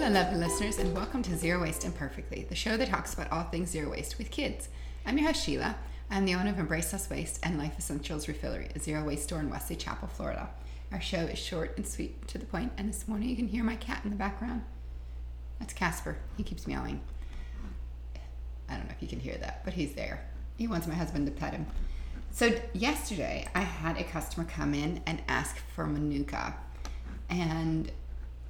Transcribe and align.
Hello, 0.00 0.10
lovely 0.10 0.38
listeners, 0.38 0.78
and 0.78 0.94
welcome 0.94 1.24
to 1.24 1.36
Zero 1.36 1.60
Waste 1.60 1.84
Imperfectly, 1.84 2.46
the 2.48 2.54
show 2.54 2.76
that 2.76 2.88
talks 2.88 3.14
about 3.14 3.32
all 3.32 3.42
things 3.42 3.70
zero 3.70 3.90
waste 3.90 4.16
with 4.16 4.30
kids. 4.30 4.68
I'm 5.04 5.18
your 5.18 5.26
host, 5.26 5.44
Sheila. 5.44 5.74
I'm 6.08 6.24
the 6.24 6.36
owner 6.36 6.50
of 6.50 6.58
Embrace 6.60 6.92
Less 6.92 7.10
Waste 7.10 7.40
and 7.42 7.58
Life 7.58 7.76
Essentials 7.76 8.26
Refillery, 8.26 8.74
a 8.76 8.78
zero 8.78 9.02
waste 9.02 9.24
store 9.24 9.40
in 9.40 9.50
Wesley 9.50 9.74
Chapel, 9.74 10.06
Florida. 10.06 10.50
Our 10.92 11.00
show 11.00 11.22
is 11.22 11.40
short 11.40 11.76
and 11.76 11.84
sweet 11.84 12.28
to 12.28 12.38
the 12.38 12.46
point, 12.46 12.70
and 12.78 12.88
this 12.88 13.08
morning 13.08 13.28
you 13.28 13.34
can 13.34 13.48
hear 13.48 13.64
my 13.64 13.74
cat 13.74 14.02
in 14.04 14.10
the 14.10 14.16
background. 14.16 14.62
That's 15.58 15.72
Casper. 15.74 16.16
He 16.36 16.44
keeps 16.44 16.68
meowing. 16.68 17.00
I 18.68 18.76
don't 18.76 18.86
know 18.86 18.94
if 18.94 19.02
you 19.02 19.08
can 19.08 19.18
hear 19.18 19.36
that, 19.38 19.64
but 19.64 19.74
he's 19.74 19.94
there. 19.94 20.24
He 20.56 20.68
wants 20.68 20.86
my 20.86 20.94
husband 20.94 21.26
to 21.26 21.32
pet 21.32 21.54
him. 21.54 21.66
So, 22.30 22.54
yesterday 22.72 23.48
I 23.52 23.62
had 23.62 23.98
a 23.98 24.04
customer 24.04 24.46
come 24.48 24.74
in 24.74 25.02
and 25.06 25.20
ask 25.26 25.56
for 25.74 25.88
Manuka. 25.88 26.54
And 27.28 27.90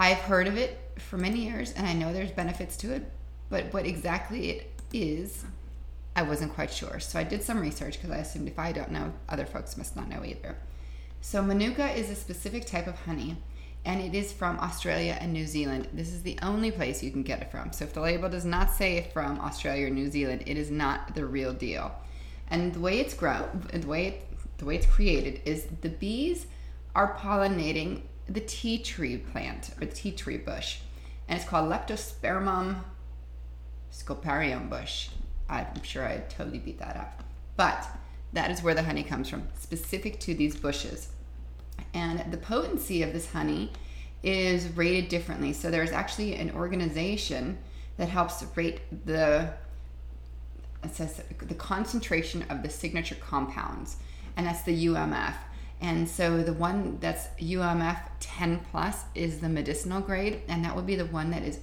I've 0.00 0.16
heard 0.16 0.48
of 0.48 0.56
it 0.56 0.80
for 0.96 1.18
many 1.18 1.44
years 1.44 1.74
and 1.74 1.86
I 1.86 1.92
know 1.92 2.10
there's 2.10 2.30
benefits 2.30 2.74
to 2.78 2.94
it, 2.94 3.12
but 3.50 3.70
what 3.74 3.84
exactly 3.84 4.48
it 4.48 4.72
is, 4.94 5.44
I 6.16 6.22
wasn't 6.22 6.54
quite 6.54 6.72
sure. 6.72 7.00
So 7.00 7.18
I 7.18 7.22
did 7.22 7.42
some 7.42 7.60
research 7.60 7.98
because 7.98 8.10
I 8.10 8.16
assumed 8.16 8.48
if 8.48 8.58
I 8.58 8.72
don't 8.72 8.92
know, 8.92 9.12
other 9.28 9.44
folks 9.44 9.76
must 9.76 9.96
not 9.96 10.08
know 10.08 10.24
either. 10.24 10.56
So 11.20 11.42
Manuka 11.42 11.90
is 11.90 12.08
a 12.08 12.14
specific 12.14 12.64
type 12.64 12.86
of 12.86 12.98
honey 13.00 13.36
and 13.84 14.00
it 14.00 14.14
is 14.14 14.32
from 14.32 14.58
Australia 14.60 15.18
and 15.20 15.34
New 15.34 15.46
Zealand. 15.46 15.86
This 15.92 16.14
is 16.14 16.22
the 16.22 16.38
only 16.40 16.70
place 16.70 17.02
you 17.02 17.10
can 17.10 17.22
get 17.22 17.42
it 17.42 17.50
from. 17.50 17.70
So 17.70 17.84
if 17.84 17.92
the 17.92 18.00
label 18.00 18.30
does 18.30 18.46
not 18.46 18.72
say 18.72 19.10
from 19.12 19.38
Australia 19.38 19.88
or 19.88 19.90
New 19.90 20.10
Zealand, 20.10 20.44
it 20.46 20.56
is 20.56 20.70
not 20.70 21.14
the 21.14 21.26
real 21.26 21.52
deal. 21.52 21.94
And 22.48 22.72
the 22.72 22.80
way 22.80 23.00
it's 23.00 23.12
grown, 23.12 23.68
the 23.70 23.86
way 23.86 24.06
it, 24.06 24.28
the 24.56 24.64
way 24.64 24.76
it's 24.76 24.86
created 24.86 25.42
is 25.44 25.66
the 25.82 25.90
bees 25.90 26.46
are 26.94 27.14
pollinating 27.18 28.00
the 28.30 28.40
tea 28.40 28.78
tree 28.78 29.18
plant 29.18 29.70
or 29.76 29.86
the 29.86 29.92
tea 29.92 30.12
tree 30.12 30.38
bush, 30.38 30.78
and 31.28 31.38
it's 31.38 31.48
called 31.48 31.70
Leptospermum 31.70 32.76
scoparium 33.92 34.70
bush. 34.70 35.08
I'm 35.48 35.82
sure 35.82 36.06
I 36.06 36.18
totally 36.28 36.58
beat 36.58 36.78
that 36.78 36.96
up, 36.96 37.24
but 37.56 37.86
that 38.32 38.50
is 38.52 38.62
where 38.62 38.74
the 38.74 38.84
honey 38.84 39.02
comes 39.02 39.28
from, 39.28 39.48
specific 39.58 40.20
to 40.20 40.34
these 40.34 40.56
bushes. 40.56 41.08
And 41.92 42.30
the 42.30 42.38
potency 42.38 43.02
of 43.02 43.12
this 43.12 43.32
honey 43.32 43.72
is 44.22 44.68
rated 44.76 45.08
differently. 45.08 45.52
So 45.52 45.70
there's 45.70 45.90
actually 45.90 46.36
an 46.36 46.52
organization 46.52 47.58
that 47.96 48.08
helps 48.08 48.44
rate 48.54 48.80
the 49.06 49.52
it 50.82 50.94
says 50.94 51.22
the 51.38 51.54
concentration 51.54 52.42
of 52.48 52.62
the 52.62 52.70
signature 52.70 53.16
compounds, 53.16 53.96
and 54.36 54.46
that's 54.46 54.62
the 54.62 54.86
UMF. 54.86 55.34
And 55.80 56.08
so 56.08 56.42
the 56.42 56.52
one 56.52 56.98
that's 57.00 57.28
UMF 57.40 58.00
10 58.20 58.60
plus 58.70 59.04
is 59.14 59.40
the 59.40 59.48
medicinal 59.48 60.00
grade, 60.00 60.42
and 60.48 60.64
that 60.64 60.76
would 60.76 60.86
be 60.86 60.96
the 60.96 61.06
one 61.06 61.30
that 61.30 61.42
is 61.42 61.60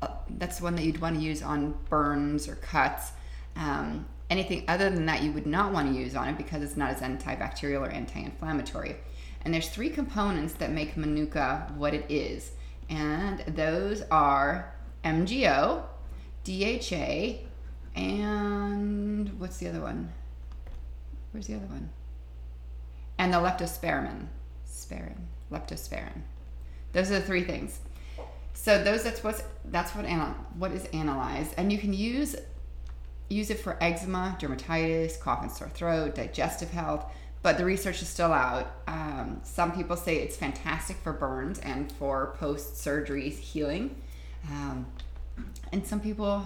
uh, 0.00 0.08
that's 0.30 0.58
the 0.58 0.64
one 0.64 0.76
that 0.76 0.84
you'd 0.84 1.00
want 1.00 1.16
to 1.16 1.22
use 1.22 1.42
on 1.42 1.74
burns 1.88 2.48
or 2.48 2.54
cuts. 2.56 3.10
Um, 3.56 4.06
anything 4.30 4.64
other 4.68 4.90
than 4.90 5.06
that, 5.06 5.22
you 5.22 5.32
would 5.32 5.46
not 5.46 5.72
want 5.72 5.92
to 5.92 5.98
use 5.98 6.14
on 6.14 6.28
it 6.28 6.36
because 6.36 6.62
it's 6.62 6.76
not 6.76 6.90
as 6.90 7.00
antibacterial 7.00 7.80
or 7.80 7.90
anti-inflammatory. 7.90 8.96
And 9.42 9.52
there's 9.52 9.68
three 9.68 9.90
components 9.90 10.52
that 10.54 10.70
make 10.70 10.96
Manuka 10.96 11.72
what 11.76 11.94
it 11.94 12.06
is, 12.08 12.52
and 12.88 13.40
those 13.40 14.02
are 14.10 14.72
MGO, 15.04 15.82
DHA, 16.44 17.38
and 17.96 19.40
what's 19.40 19.58
the 19.58 19.68
other 19.68 19.80
one? 19.80 20.12
Where's 21.32 21.46
the 21.46 21.54
other 21.56 21.66
one? 21.66 21.90
And 23.18 23.32
the 23.32 23.38
leptospermin. 23.38 24.26
Sperin. 24.66 25.16
Leptosperin. 25.50 26.22
Those 26.92 27.10
are 27.10 27.18
the 27.18 27.26
three 27.26 27.44
things. 27.44 27.80
So 28.54 28.82
those 28.82 29.04
that's 29.04 29.22
what's 29.22 29.42
that's 29.66 29.94
what 29.94 30.04
anal, 30.04 30.34
what 30.56 30.72
is 30.72 30.84
analyzed, 30.86 31.54
and 31.56 31.70
you 31.70 31.78
can 31.78 31.92
use 31.92 32.34
use 33.28 33.50
it 33.50 33.60
for 33.60 33.76
eczema, 33.82 34.36
dermatitis, 34.40 35.20
cough 35.20 35.42
and 35.42 35.50
sore 35.50 35.68
throat, 35.68 36.14
digestive 36.14 36.70
health. 36.70 37.04
But 37.42 37.56
the 37.56 37.64
research 37.64 38.02
is 38.02 38.08
still 38.08 38.32
out. 38.32 38.72
Um, 38.88 39.40
some 39.44 39.70
people 39.72 39.96
say 39.96 40.16
it's 40.16 40.36
fantastic 40.36 40.96
for 40.96 41.12
burns 41.12 41.60
and 41.60 41.90
for 41.92 42.34
post 42.38 42.78
surgery 42.78 43.30
healing, 43.30 43.94
um, 44.50 44.86
and 45.72 45.86
some 45.86 46.00
people 46.00 46.42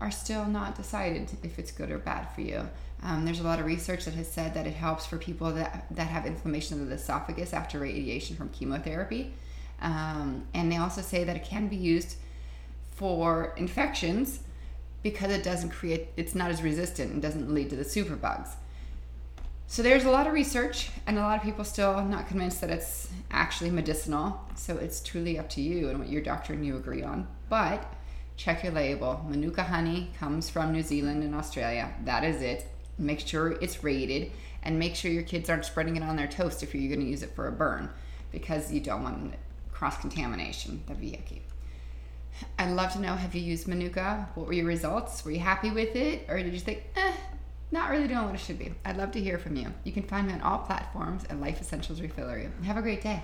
are 0.00 0.10
still 0.10 0.46
not 0.46 0.76
decided 0.76 1.30
if 1.42 1.58
it's 1.58 1.70
good 1.70 1.90
or 1.90 1.98
bad 1.98 2.26
for 2.34 2.40
you. 2.40 2.68
Um, 3.02 3.24
there's 3.24 3.40
a 3.40 3.44
lot 3.44 3.58
of 3.58 3.66
research 3.66 4.04
that 4.04 4.14
has 4.14 4.30
said 4.30 4.54
that 4.54 4.66
it 4.66 4.74
helps 4.74 5.06
for 5.06 5.16
people 5.16 5.52
that, 5.52 5.86
that 5.90 6.08
have 6.08 6.26
inflammation 6.26 6.80
of 6.80 6.88
the 6.88 6.94
esophagus 6.94 7.52
after 7.52 7.78
radiation 7.78 8.36
from 8.36 8.48
chemotherapy. 8.50 9.32
Um, 9.80 10.46
and 10.52 10.70
they 10.70 10.76
also 10.76 11.00
say 11.00 11.24
that 11.24 11.36
it 11.36 11.44
can 11.44 11.68
be 11.68 11.76
used 11.76 12.16
for 12.94 13.54
infections 13.56 14.40
because 15.02 15.30
it 15.30 15.42
doesn't 15.42 15.70
create, 15.70 16.08
it's 16.16 16.34
not 16.34 16.50
as 16.50 16.62
resistant 16.62 17.12
and 17.12 17.22
doesn't 17.22 17.52
lead 17.52 17.70
to 17.70 17.76
the 17.76 17.84
superbugs. 17.84 18.50
So 19.66 19.82
there's 19.82 20.04
a 20.04 20.10
lot 20.10 20.26
of 20.26 20.32
research, 20.32 20.90
and 21.06 21.16
a 21.16 21.20
lot 21.20 21.38
of 21.38 21.44
people 21.44 21.64
still 21.64 22.02
not 22.02 22.26
convinced 22.26 22.60
that 22.60 22.70
it's 22.70 23.08
actually 23.30 23.70
medicinal. 23.70 24.44
So 24.56 24.76
it's 24.76 25.00
truly 25.00 25.38
up 25.38 25.48
to 25.50 25.60
you 25.60 25.88
and 25.88 25.98
what 26.00 26.08
your 26.08 26.22
doctor 26.22 26.52
and 26.52 26.66
you 26.66 26.76
agree 26.76 27.04
on. 27.04 27.28
But 27.48 27.86
check 28.40 28.64
your 28.64 28.72
label. 28.72 29.22
Manuka 29.28 29.62
honey 29.62 30.08
comes 30.18 30.48
from 30.48 30.72
New 30.72 30.82
Zealand 30.82 31.22
and 31.22 31.34
Australia. 31.34 31.92
That 32.06 32.24
is 32.24 32.40
it. 32.40 32.66
Make 32.96 33.20
sure 33.20 33.52
it's 33.52 33.84
rated 33.84 34.32
and 34.62 34.78
make 34.78 34.96
sure 34.96 35.10
your 35.10 35.24
kids 35.24 35.50
aren't 35.50 35.66
spreading 35.66 35.96
it 35.96 36.02
on 36.02 36.16
their 36.16 36.26
toast 36.26 36.62
if 36.62 36.74
you're 36.74 36.88
going 36.88 37.04
to 37.04 37.10
use 37.10 37.22
it 37.22 37.34
for 37.34 37.48
a 37.48 37.52
burn 37.52 37.90
because 38.32 38.72
you 38.72 38.80
don't 38.80 39.02
want 39.02 39.34
cross 39.72 40.00
contamination. 40.00 40.82
That'd 40.86 41.02
be 41.02 41.10
yucky. 41.10 41.40
I'd 42.58 42.70
love 42.70 42.94
to 42.94 43.00
know 43.00 43.14
have 43.14 43.34
you 43.34 43.42
used 43.42 43.68
Manuka? 43.68 44.30
What 44.34 44.46
were 44.46 44.54
your 44.54 44.64
results? 44.64 45.22
Were 45.22 45.32
you 45.32 45.40
happy 45.40 45.70
with 45.70 45.94
it? 45.94 46.24
Or 46.26 46.38
did 46.38 46.54
you 46.54 46.60
think, 46.60 46.84
eh, 46.96 47.12
not 47.70 47.90
really 47.90 48.08
doing 48.08 48.24
what 48.24 48.34
it 48.34 48.40
should 48.40 48.58
be? 48.58 48.72
I'd 48.86 48.96
love 48.96 49.12
to 49.12 49.20
hear 49.20 49.36
from 49.38 49.56
you. 49.56 49.66
You 49.84 49.92
can 49.92 50.04
find 50.04 50.26
me 50.26 50.32
on 50.32 50.40
all 50.40 50.60
platforms 50.60 51.24
at 51.28 51.38
Life 51.38 51.60
Essentials 51.60 52.00
Refillery. 52.00 52.48
Have 52.64 52.78
a 52.78 52.82
great 52.82 53.02
day. 53.02 53.22